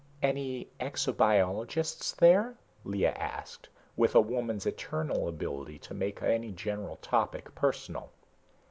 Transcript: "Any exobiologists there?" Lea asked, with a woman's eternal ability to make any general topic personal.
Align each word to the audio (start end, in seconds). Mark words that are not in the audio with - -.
"Any 0.23 0.67
exobiologists 0.79 2.15
there?" 2.15 2.55
Lea 2.83 3.05
asked, 3.05 3.69
with 3.95 4.15
a 4.15 4.19
woman's 4.19 4.65
eternal 4.65 5.27
ability 5.27 5.77
to 5.77 5.93
make 5.93 6.23
any 6.23 6.51
general 6.51 6.95
topic 7.03 7.53
personal. 7.53 8.09